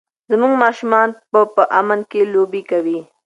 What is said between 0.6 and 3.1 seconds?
ماشومان به په امن کې لوبې کوي.